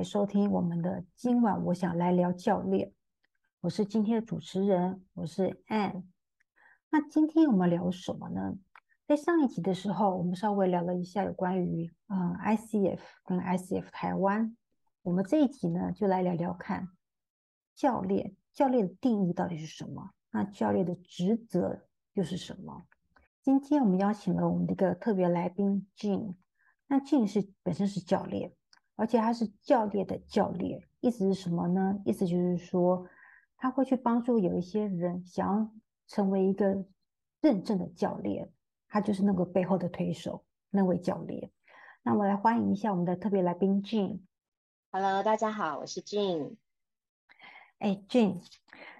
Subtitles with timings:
[0.00, 2.90] 来收听我们的今晚我想来聊教练，
[3.60, 6.04] 我是今天的主持人，我是 Ann。
[6.88, 8.54] 那今天我们聊什么呢？
[9.06, 14.56] 在上一集的时候，我们稍微聊了一下有关于嗯 ICF 跟 ICF 台湾。
[15.02, 16.88] 我们这一集呢，就来聊聊看
[17.76, 20.12] 教练，教练的定义到底是什么？
[20.30, 21.82] 那教练的职责
[22.14, 22.84] 又是什么？
[23.42, 26.36] 今天我们邀请了我们的一个特别来宾 Jean。
[26.86, 28.54] 那 Jean 是本身是教练，
[29.00, 31.98] 而且他是教练的教练，意思是什么呢？
[32.04, 33.06] 意思就是说，
[33.56, 35.72] 他会去帮助有一些人想要
[36.06, 36.84] 成为一个
[37.40, 38.52] 认证的教练，
[38.88, 41.50] 他就是那个背后的推手，那位教练。
[42.02, 44.20] 那我们来欢迎一下我们的特别来宾 Gene。
[44.92, 46.56] Hello，大家好，我是 Gene。
[47.78, 48.42] 哎，Gene，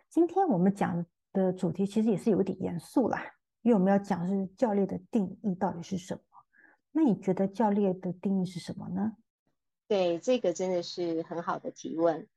[0.08, 3.22] 今天我们讲的主题其实也是有点严肃啦，
[3.60, 6.22] 因为我们要讲是教练的定义到底是什么。
[6.90, 9.12] 那你觉得教练的定义是什么呢？
[9.90, 12.28] 对，这个真的是很好的提问。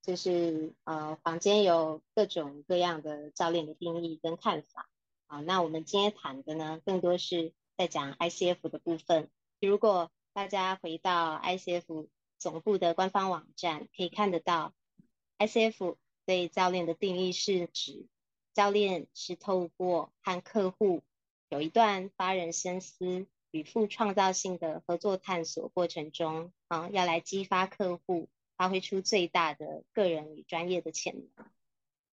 [0.00, 4.88] 就是呃，坊间有各种各样的教练的定义跟看法
[5.26, 5.40] 啊。
[5.42, 9.28] 那我们今天谈的呢，更多是在讲 ICF 的部分。
[9.60, 14.72] 如果大家回到 ICF 总部的官方网站，可以看得到
[15.38, 18.06] ，ICF 对教练的定义是指
[18.54, 21.02] 教练是透过和客户
[21.50, 23.26] 有一段发人深思。
[23.54, 31.46] 与富创造性的合作探索过程中，啊，要来激发客户发挥出最大的个人与专业的潜能。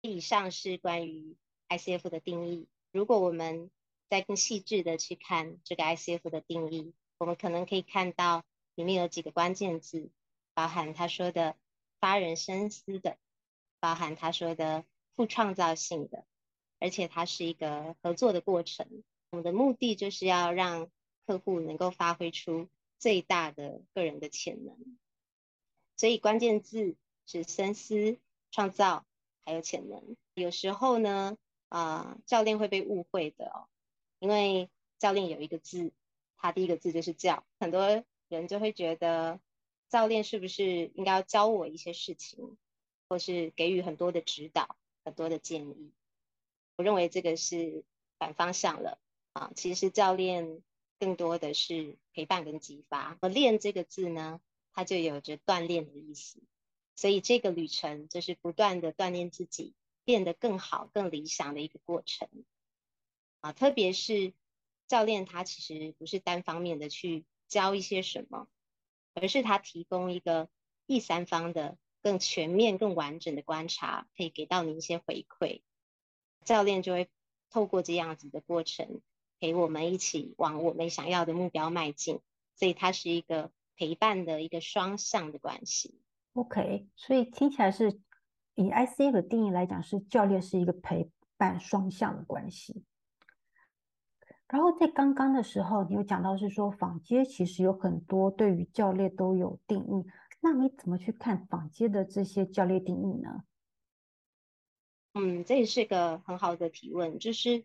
[0.01, 1.37] 以上是关于
[1.69, 2.67] ICF 的定义。
[2.91, 3.71] 如果我们
[4.11, 8.43] 再更细致的去看这个 ICF 的定义，我们可能可以看到
[8.75, 10.11] 里面有几个关键字，
[10.55, 11.55] 包含他说的
[12.01, 13.17] 发人深思的，
[13.79, 16.25] 包含他说的富创造性的，
[16.81, 19.05] 而且它是一个合作的过程。
[19.31, 20.91] 我们的目的就是要让
[21.29, 24.99] 客户能够发挥出最大的个人的潜能，
[25.97, 28.19] 所以关键字是深思、
[28.51, 29.07] 创造
[29.45, 30.17] 还有潜能。
[30.35, 31.39] 有时候呢，
[31.69, 33.69] 啊、教练会被误会的哦，
[34.19, 35.93] 因为教练有一个字，
[36.37, 39.39] 他第一个字就是教，很多人就会觉得
[39.89, 42.57] 教练是不是应该要教我一些事情，
[43.09, 45.93] 或是给予很多的指导、很多的建议。
[46.77, 47.85] 我认为这个是
[48.19, 48.99] 反方向了
[49.35, 50.65] 啊，其实教练。
[50.99, 54.41] 更多的是陪伴跟激发，而练这个字呢，
[54.73, 56.43] 它就有着锻炼的意思，
[56.97, 62.29] 所以这个旅程就是不断的锻炼自己，变得更好、更理想的一个过程
[63.41, 63.53] 啊。
[63.53, 64.33] 特别是
[64.87, 68.49] 教练，他其实不是单方面的去教一些什么，
[69.15, 70.49] 而是他提供一个
[70.87, 75.63] 第三方的更全面、更完整的观察，可以给到你一些回馈。
[76.45, 77.09] 教练就会
[77.51, 79.01] 透过这样子的过程。
[79.41, 82.21] 陪我们一起往我们想要的目标迈进，
[82.55, 86.01] 所以它是一个陪伴的一个双向的关系。
[86.33, 88.01] OK，所以听起来是
[88.55, 92.85] 以 ICF 的定义来讲，是教练是一个陪伴双向的关系。
[94.49, 100.05] 然后在刚刚的时候，你有讲到是说坊街其实有很多对于教练都有定义，
[100.41, 103.45] 那你怎么去看坊街的这些教练定义呢？
[105.15, 107.65] 嗯，这也是个很好的提问，就是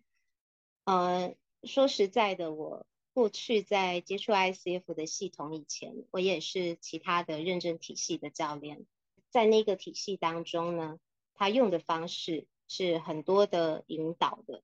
[0.86, 1.36] 呃。
[1.66, 8.86] 说实在的，我过去在接触 ICF 的系统以前，我也是其他的认证体系的教练。
[9.30, 11.00] 在那个体系当中呢，
[11.34, 14.62] 他用的方式是很多的引导的。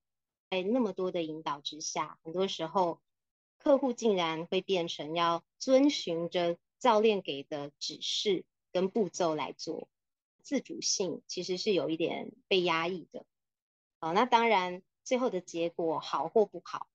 [0.50, 3.00] 在那么多的引导之下，很多时候
[3.56, 9.88] 客户竟然会变成要遵循着教练给的指示跟步骤来做，
[10.42, 13.24] 自主性其实是有一点被压抑的。
[14.00, 14.82] 好，那当然。
[15.02, 16.86] 最后的结果好或不好，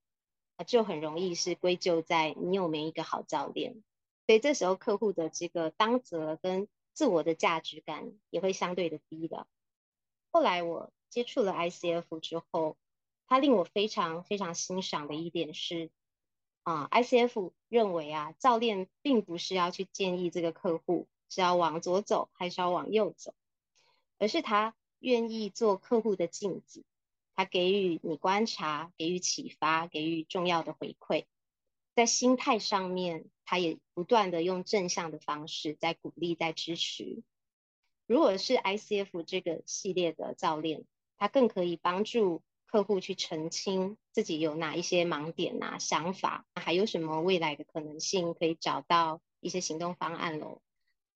[0.63, 3.84] 就很容易是归咎在你有没有一个好教练。
[4.25, 9.48] 所以这时候客户的这个当责跟自我的价值感也会相对的低的。
[10.31, 12.78] 后来我接触了 ICF 之后，
[13.28, 15.92] 他令我非常非常欣赏的一点是，
[16.63, 23.34] 啊，ICF 认为啊，教练并不是要去建议这个客户是要往左走还是要往右走，
[24.18, 26.84] 而是他愿意做客户的镜子。
[27.36, 31.26] 他给予你观察，给予启发，给予重要的回馈，
[31.94, 37.24] 在心态上面，他也不断的用正向的方式在鼓励，在支持。
[38.08, 40.86] 如果是 ICF 这个系列的教练，
[41.18, 50.62] 他更可以帮助客户去澄清自己有哪一些盲点啊、想法，还有什么未来的可能性，可以找到一些行动方案喽。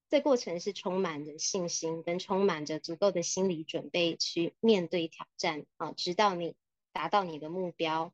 [0.09, 6.55] 这过程是充满着信心，跟充满着足够的心理准备去面对挑战啊，直到你
[6.91, 8.11] 达到你的目标，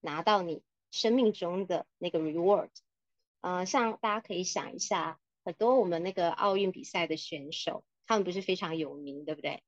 [0.00, 2.68] 拿到你生命中的那个 reward。
[3.40, 9.62] 呃，像大家可以想一下，很多我们那个奥运比赛的选手，他们不是非常有名，对不对？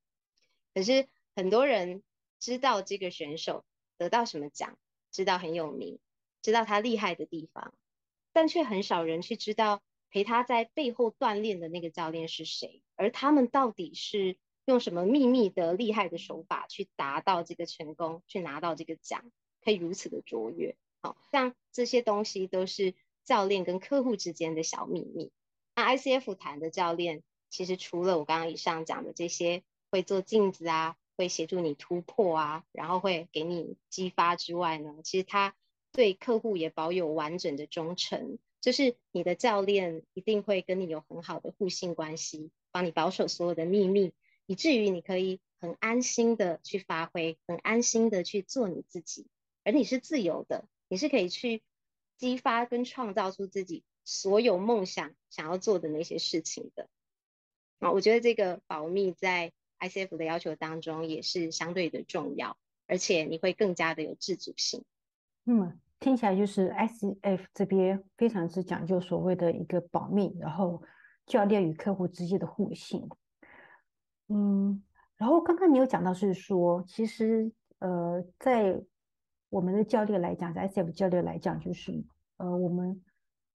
[0.75, 2.03] 可是很多人
[2.39, 3.65] 知道这个选手
[3.97, 4.77] 得到什么奖，
[5.09, 5.97] 知道很有名，
[6.43, 7.73] 知道他厉害的地方，
[8.33, 9.81] 但却很少人去知道
[10.11, 19.31] 陪他在背后锻炼的那个教练是谁，而他们到底是用什么秘密的厉害的手法去达到这个成功，去拿到这个奖，
[19.63, 20.75] 可以如此的卓越。
[21.01, 22.93] 好像这些东西都是
[23.23, 25.31] 教练跟客户之间的小秘密。
[25.73, 35.55] 那 ICF 谈的教练，其实除了我刚刚以上讲的这些，会做镜子啊，会协助你突破啊，然后会给你激发之外呢，其实他
[35.91, 38.37] 对客户也保有完整的忠诚。
[38.61, 44.13] 就是你的教练一定会跟你有很好的互信关系，帮你保守所有的秘密，
[44.45, 49.27] 以至于你可以很安心的去发挥，很安心的去做你自己，
[49.63, 50.65] 而你是自由的。
[50.87, 51.63] 你是可以去
[52.17, 56.89] 激发跟创造出自己所有梦想想要做的那些事情的
[57.79, 62.57] 啊，我觉得这个保密在 ICF 的要求当中也是相对的重要，
[62.87, 64.83] 而且你会更加的有自主性。
[65.45, 70.81] 嗯，听起来就是 S F 这边非常之讲究所谓的一个保密，然后
[71.27, 73.07] 教练与客户之间的互信。
[74.27, 74.83] 嗯，
[75.15, 78.81] 然后刚刚你有讲到是说，其实呃在
[79.49, 82.03] 我们的教练来讲，在 S F 教练来讲，就是
[82.37, 83.03] 呃，我们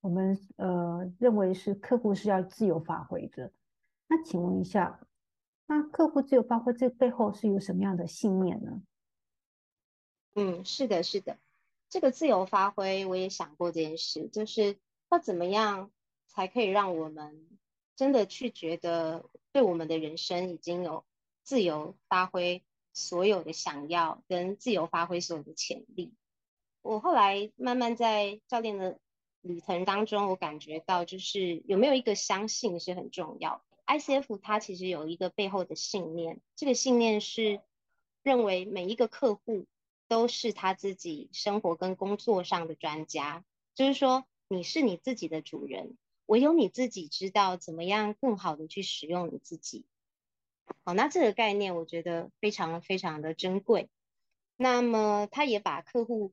[0.00, 3.50] 我们呃认为是客户是要自由发挥的。
[4.06, 5.00] 那请问一下，
[5.66, 8.82] 那客户自由发挥这背后是有什么样的信念呢？
[10.36, 11.38] 嗯，是的，是的，
[11.88, 14.78] 这个自由发挥，我也想过这件事，就是
[15.10, 15.90] 要怎么样
[16.26, 17.46] 才可以让我们
[17.94, 21.04] 真的去觉得，对我们的人生已经有
[21.42, 22.62] 自由发挥。
[22.98, 26.14] 所有的想要跟自由发挥所有的潜力，
[26.80, 28.98] 我后来慢慢在教练的
[29.42, 33.62] 旅程当中，我感觉到就是有没有一个相信是很重要。
[33.86, 37.60] ICF 它其实有一个背后的信念，这个信念是
[38.22, 39.66] 认为每一个客户
[40.08, 43.44] 都是他自己生活跟工作上的专家，
[43.74, 49.84] 就是说你是你自己的主人，唯有你自己知道怎么样更好的去使用你自己。
[50.84, 53.88] 好，那这个概念我觉得非常非常的珍贵。
[54.56, 56.32] 那么，他也把客户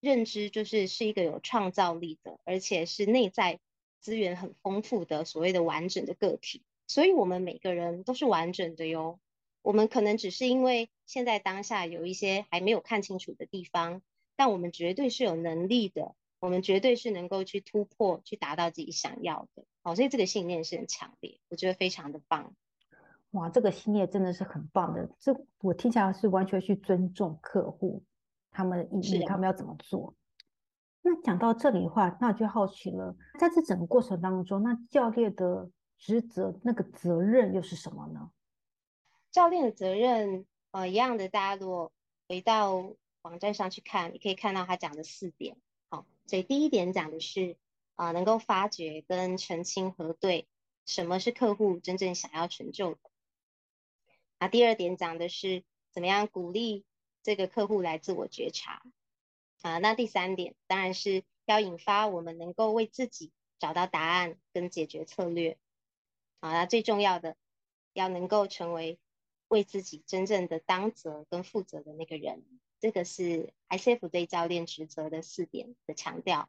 [0.00, 3.60] 认知就是是一个有创造力的，而且是内在
[4.00, 6.62] 资源很丰富的所谓的完整的个体。
[6.86, 9.20] 所以，我们每个人都是完整的哟。
[9.62, 14.02] 我们可能只是因为现在当下有一些还没有看清楚的地方，
[14.36, 16.14] 但我们绝对是有能力的。
[16.40, 19.64] 我们绝对是能够去突破，去达到自己想要的。
[19.82, 22.54] 好，所以这个信念是很强烈，我觉得非常的棒。
[23.32, 25.10] 哇，这个信念真的是很棒的。
[25.18, 28.02] 这我听起来是完全去尊重客户，
[28.50, 30.14] 他们的意义，他们要怎么做。
[31.02, 38.30] 那讲到这里的话，那我就好奇了，在这整个过程当中，那教练的职责，那个责任又是什么呢？
[39.32, 41.92] 教练的责任，呃，一样的，大家如果
[42.28, 45.56] 回到网站上去看，你可以看到他讲的四点。
[45.88, 47.56] 好，所以第一点讲的是，
[47.94, 50.48] 啊、能够发掘跟澄清核对
[50.84, 53.00] 什么是客户真正想要成就的。
[54.38, 56.84] 那第二点讲的是怎么样鼓励
[57.22, 58.82] 这个客户来自我觉察
[59.62, 59.78] 啊。
[59.78, 65.58] 那第三点当然是要引发我们能够为自己找到答案跟解决策略
[66.40, 66.52] 啊。
[66.52, 67.36] 那最重要的
[67.92, 68.98] 要能够成为
[69.50, 72.42] 为自己真正的当责跟负责的那个人。
[72.80, 76.48] 这个是 ICF 对教练职责的四点的强调。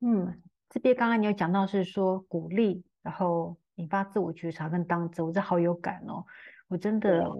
[0.00, 6.24] 嗯，这边刚刚你有讲到是说鼓励，然后引发自我觉察跟当责，我这好有感哦。
[6.68, 7.30] 我真的，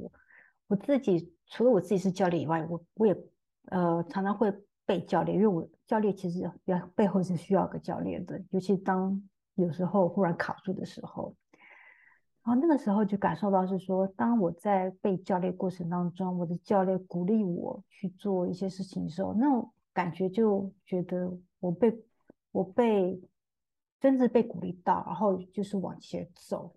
[0.67, 3.17] 我自己除了我自己是教练以外，我我也
[3.71, 4.53] 呃常常会
[4.85, 9.23] 被教练，因为我教练其实要背后是需要个教练的，尤其当
[9.55, 11.35] 有时候忽然卡住的时候，
[12.49, 21.95] 然后那个时候就感受到是说，当我在被教练过程当中，我的教练鼓励我去做一些事情的时候，那种感觉就觉得我被
[22.51, 23.21] 我被
[24.01, 26.73] 真的被鼓励到，然后就是往前走。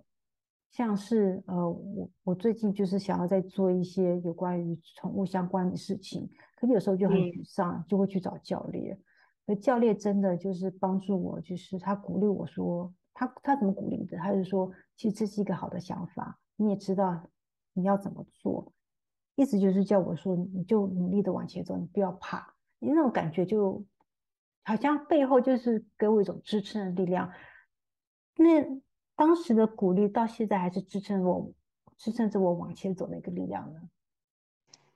[0.71, 8.99] 像是呃，我我最近就是想要再做一些有关于宠物相关的事情，可是有时候就很沮丧，嗯、就会去找教练。
[9.45, 14.17] 而教练真的就是帮助我，就是他鼓励我说，他他怎么鼓励的？
[14.17, 17.29] 他就说，其实这是一个好的想法，你也知道
[17.73, 18.73] 你要怎么做，
[19.35, 22.55] 意思就是叫我说，你就努力的往前走，你不要怕。
[22.79, 23.85] 你那种感觉就
[24.63, 27.31] 好像背后就是给我一种支撑的力量。
[28.35, 28.81] 那。
[29.13, 31.53] 当时的鼓励到现在还是支撑我，
[31.95, 33.81] 支撑着我往前走的一个力量呢。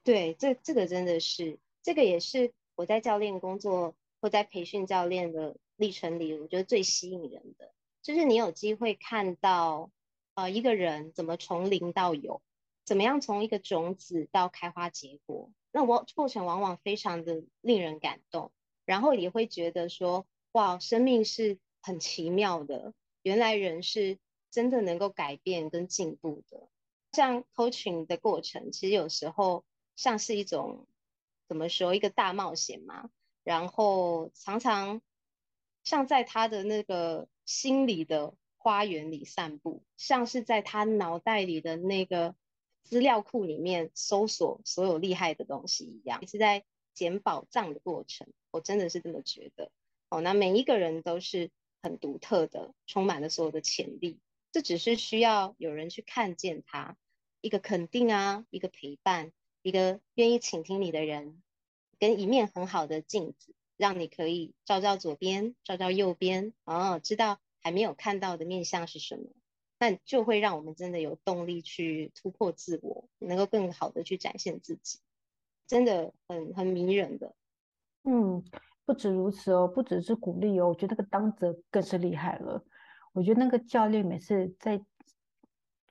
[0.04, 7.72] 对，这这个真的是，这个也是我在教练工作或在培训教练的历程里，我觉得最吸引人的，
[8.06, 9.90] 就是你有机会看到，
[10.36, 12.44] 呃，一个人怎么从零到有，
[12.84, 18.52] 怎么样从一个种子到开花结果，那我过程往往非常的令人感动，
[18.86, 22.94] 然后也会觉得说，哇，生命是很奇妙的，
[23.24, 24.20] 原来人是
[24.52, 26.70] 真的能够改变跟进步的。
[27.12, 30.86] 像 coaching 的过程，其实有时候像是一种
[31.48, 33.10] 怎么说，一个大冒险嘛，
[33.44, 35.02] 然后常常
[35.84, 37.28] 像在他的那个。
[37.46, 42.36] 心里的花园里散步，像是在他脑袋里的那个
[42.84, 48.28] 资料库里面搜索所有厉害的东西一样，是在捡宝藏的过程。
[48.52, 49.72] 我真的是这么觉得。
[50.10, 54.20] 哦，那每一个人都是很独特的，充满了所有的潜力。
[54.52, 56.96] 这只是需要有人去看见他，
[57.42, 61.44] 一个肯定啊，一个陪伴，一个愿意倾听你的人，
[62.00, 63.54] 跟一面很好的镜子。
[63.78, 69.24] 让你可以照照左边，照照右边，哦，知道还没有看到的面相是什么，
[69.80, 75.00] 那就会让我们真的有动力去突破自我，能够更好的去展现自己，
[75.68, 77.36] 真的很很迷人的。
[78.04, 78.44] 嗯，
[78.86, 82.64] 不止如此哦，不只是鼓励哦，我觉得那个当责更是厉害了。
[83.14, 84.84] 我觉得那个教练每次在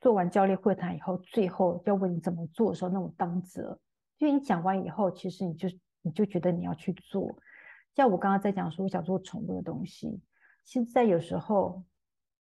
[0.01, 3.79] 做完教练会谈以后，最后要问你怎么做的时候，那种当责，
[4.19, 5.69] 因为你讲完以后，其实你就
[6.03, 7.37] 你就觉得你要去做。
[7.95, 10.21] 像我刚刚在讲说，我想做宠物的东西。
[10.65, 11.85] 现在有时候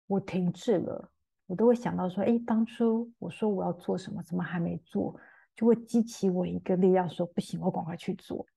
[0.08, 1.12] 我停滞了，
[1.46, 5.15] 我都会想到说，哎，当初我说我要做什么，怎么还没做？
[5.53, 8.48] 就会激起我一个力量，说不行，我赶快去做。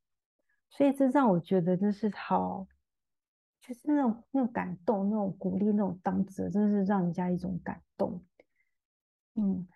[0.71, 2.67] 所以这让我觉得真是好，
[3.61, 8.23] 就是那种那种感动，那种鼓励，那种当责，真是让人家一种感动。
[9.35, 9.67] 嗯，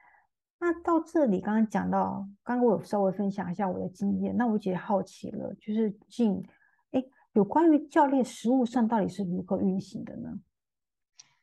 [0.58, 6.42] 那到这里刚刚讲到，刚刚我有稍微分享一下我的经验，那我觉得好奇了，就是进。
[7.34, 10.40] 有关于教练实物上到底是如何运行的呢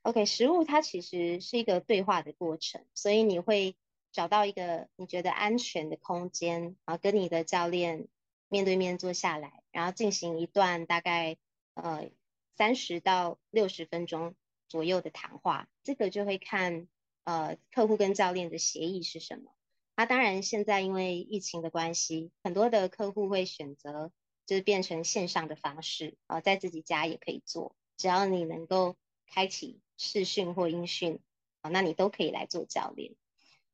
[0.03, 3.75] ？OK，实物它其实是一个对话的过程，所以你会
[4.13, 8.07] 找到一个你觉得安全的空间然后，跟你的教练
[8.47, 11.35] 面对面坐下来，然后进行一段大概
[11.73, 12.09] 呃
[12.55, 14.33] 三十到六十分钟
[14.69, 15.67] 左右的谈话。
[15.83, 16.87] 这个就会看
[17.25, 19.51] 呃客户跟教练的协议是什么。
[19.97, 24.13] 那、啊、当然现在因为疫情的关系，很多的客户会选择。
[24.51, 31.21] 就是变成线上的方式啊，在自己家也可以做，只要你能够开启视讯或音讯
[31.61, 33.15] 啊，那你都可以来做教练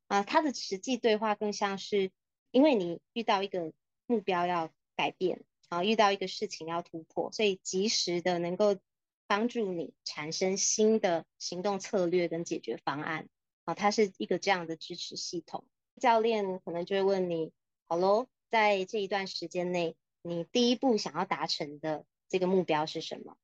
[0.06, 0.22] 啊。
[0.22, 2.12] 他的实际对话更像是，
[2.52, 3.74] 因为你遇到一个
[4.06, 8.78] 目标要改变啊，遇到一个事情要突破，所以及时的能够
[9.26, 13.28] 帮助你产生新的行动策略跟解决方案
[13.66, 13.74] 啊。
[13.74, 15.66] 它是一个这样的支持系统。
[16.00, 17.52] 教练可能就会问你，
[17.88, 19.96] 好喽，在这一段时间内。
[20.28, 23.38] 你第一步想要达成的这个目标是什么？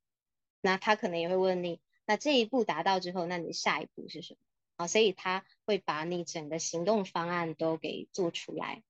[0.62, 4.40] 那他可能也会问你，那这一步达到之后，那你下一步是什么？
[4.78, 8.82] 啊，所以他会把你整个行动方案都给做出来。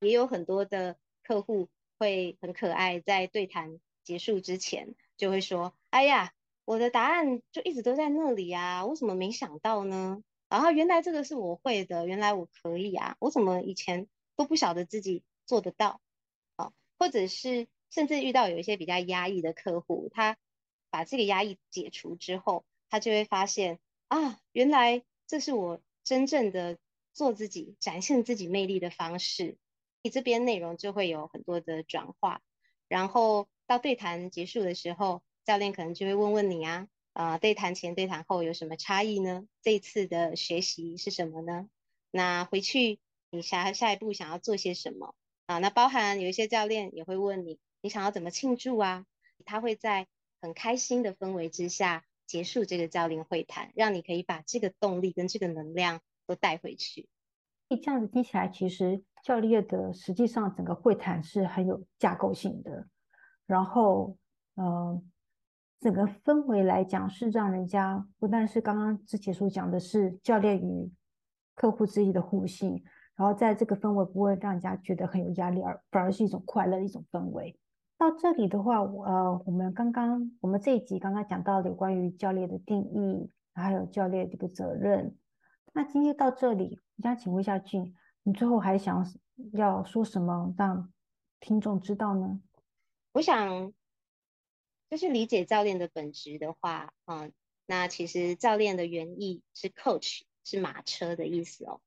[0.00, 1.68] 也有很多的客户
[1.98, 6.32] 会很可爱，在对谈结束之前就会说：“哎呀，
[6.64, 10.22] 我的答案就一直都在那里呀，我怎么没想到呢？
[10.48, 16.00] 然后原来这个是我会的，原来我可以啊，我怎么以前都不晓得自己做得到？”
[17.00, 20.36] 或者是甚至遇到有一些比较压抑的客户，他
[20.90, 26.78] 把这个压抑解除之后，他就会发现啊，原来这是我真正的
[27.14, 29.56] 做自己、展现自己魅力的方式。
[30.02, 32.42] 你这边内容就会有很多的转化，
[32.86, 39.46] 然后到对谈结束的时候，教练可能就会问问你啊，啊、呃，对谈前、对谈后有什么差异呢？
[39.62, 41.66] 这次的学习是什么呢？
[42.10, 42.98] 那回去
[43.30, 45.14] 你下下一步想要做些什么？
[45.50, 49.04] 啊，那包含有一些教练也会问你，你想要怎么庆祝啊？
[49.44, 50.06] 他会在
[50.40, 57.08] 很开心的氛围之下结束这个教练会谈，让你可以把这个动力跟这个能量都带回去。
[57.68, 62.86] 这样子听起来，其实教练的实际上整个会谈是很有架构性的，
[63.44, 64.16] 然后，
[64.54, 65.02] 嗯、呃，
[65.80, 70.92] 整个氛围来讲是让人家不但是刚刚之前所讲的是教练与
[71.56, 72.84] 客户之间的互信。
[73.20, 77.54] 然后在这个氛围不会让人家觉得很有压力，而反而是一种快乐的一种氛围。
[77.98, 85.18] 到这里的话，我呃，我们刚刚我们这一集刚刚讲到的有关于教练的定义，还有教练这个责任。
[85.74, 89.06] 那今天到这里，我想请问一下俊，你最后还想
[89.52, 90.90] 要说什么让
[91.40, 92.40] 听众知道呢？
[93.12, 93.70] 我想
[94.88, 97.30] 就是理解教练的本质的话，嗯，
[97.66, 101.82] 那其实教练的原意是 coach，是马车的意思哦。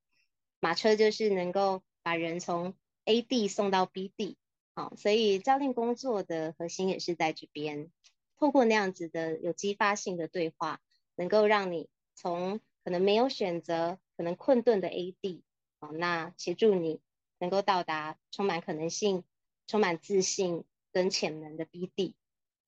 [0.63, 4.37] 马车就是能够把人从 A 地送到 B 地，
[4.73, 7.91] 好，所以教练工作的核心也是在这边，
[8.37, 10.79] 透过那样子的有激发性的对话，
[11.17, 15.43] 能够让你从可能没有选择、可能困顿的 A 地，
[15.79, 17.01] 哦，那协助你
[17.39, 19.25] 能够到达充满可能性、
[19.67, 22.15] 充满自信跟潜能的 B 地。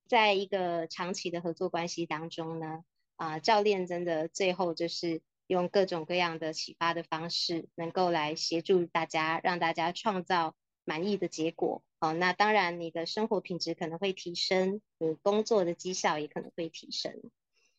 [0.05, 2.83] 在一个长期的合作关系当中呢，
[3.15, 11.83] 啊、教练真的最后就是用各种各样的启发的方式，能够来协助大家，让大家创造满意的结果。
[11.99, 17.21] 哦，那当然你的生活品质可能会提升，你工作的绩效也可能会提升。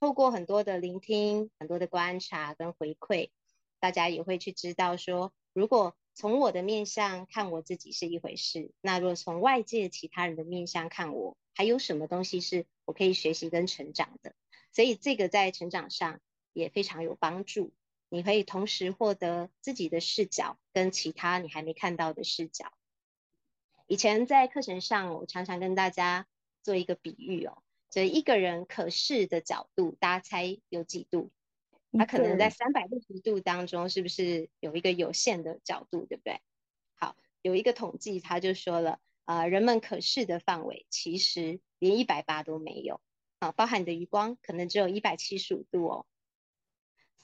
[0.01, 3.31] 透过很多的聆听、很多的观察跟回馈，
[3.81, 14.35] 大家也会去知道说，如果从我的面相看我自己是一回事，那如果从外界其他人的面相看我，还有什么东西是我可以学习跟成长的？
[14.73, 16.21] 所以这个在成长上
[16.57, 17.73] 也非常有帮助。
[18.09, 22.73] 你可以同时获得自己的视角跟其他你还没看到的视角。
[23.87, 26.27] 以前在课程上，我常常跟大家
[26.63, 31.31] 做一个比喻哦，就一个人可视的角度，大家猜有几度？
[31.93, 36.41] 他可能在三百六十度当中，是不是有一个有限的角度，对不对？
[36.95, 38.99] 好，有一个统计，他就说了。
[39.25, 43.01] 啊、呃，人们可视的范围其实连一百八都没有
[43.41, 46.07] 啊，包含你的余光可能只有一百七十五度哦。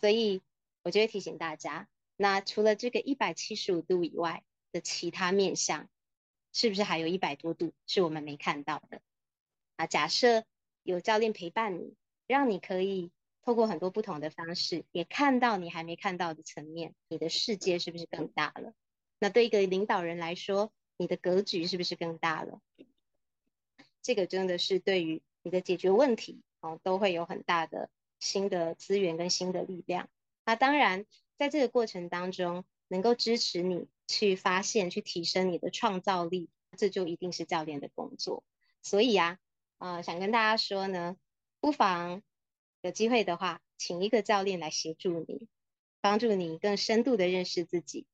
[0.03, 0.43] 所以
[0.83, 4.43] 我就会提醒大家，那除了这个一百七十五度以外
[4.73, 5.89] 的其他面向，
[6.53, 9.01] 是不是还有一百多度是我们没看到的？
[9.77, 10.45] 啊，假设
[10.83, 11.95] 有教练陪伴你，
[12.27, 18.75] 让你可以透过很多不同的方式，也看到你还没看到的层面，你的世界是不是更大了？
[19.21, 22.61] 那对一个领导人来说，你的格局是不是更大了？
[24.03, 27.89] 这个真的是对于你的解决问题哦，都会有很大的
[28.23, 30.09] 新的资源跟新的力量。
[30.47, 31.05] 那当然，
[31.37, 38.45] 在这个过程当中，能够支持你去发现、去提升你的创造力，这就一定是教练的工作。
[38.81, 39.39] 所以啊，
[39.79, 41.17] 啊、呃，想跟大家说呢，
[41.61, 42.23] 不妨
[42.81, 45.49] 有机会的话，请一个教练来协助你，
[46.01, 48.07] 帮助你更深度的认识自己，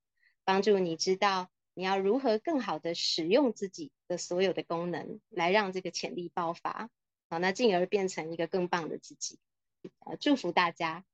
[0.44, 1.50] 帮助你知道。
[1.74, 6.90] 你要如何更好的使用自己的所有的功能，来让这个潜力爆发？
[7.30, 9.38] 好，那进而变成一个更棒的自己。
[10.00, 11.04] 呃，祝福大家，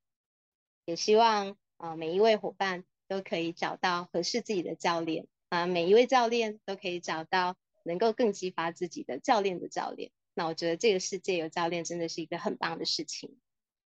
[0.84, 10.10] 也希望呃每一位伙伴都可以找到合适自己的教练啊，每一位教练都可以找到能够更激发自己的教练的教练。
[10.34, 13.36] 那我觉得这个世界有教练真的是一个很棒的事情。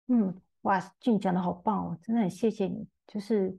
[0.07, 3.59] 嗯，哇，俊讲的好棒哦，真的很谢谢你，就是。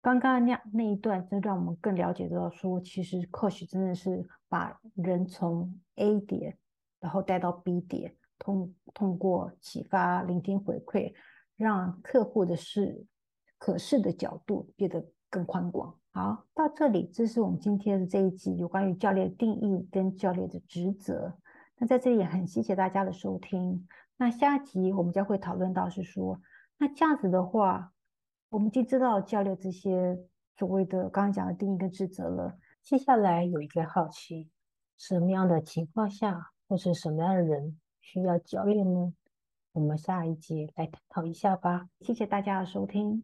[0.00, 6.56] 刚刚那那一段，就让我们更了解到说，其实 Coach 真的是把人从 A 点，
[7.00, 11.12] 然后带到 B 点，通通过启发、聆听、回馈，
[11.56, 13.06] 让客户的视
[13.58, 15.94] 可视的角度变得更宽广。
[16.12, 21.38] 好，到这里，这是我们今天的这一集有关于教练定义跟教练的职责。
[21.76, 23.86] 那在这里也很谢谢大家的收听。
[24.16, 26.40] 那下一集我们将会讨论到是说，
[26.78, 27.92] 那这样子的话。
[28.50, 30.18] 我们已经知道教练这些
[30.56, 32.56] 所谓的刚刚讲的定义跟职责了。
[32.82, 34.48] 接下来有一个好奇，
[34.96, 37.78] 什么样的情况下或是什么样的人
[38.10, 39.12] 需要教练呢？
[39.72, 41.90] 我们下一节来探讨一下吧。
[42.00, 43.22] 谢谢大家的收听，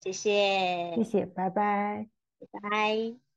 [0.00, 2.08] 谢谢，谢谢，拜拜，
[2.50, 3.33] 拜拜。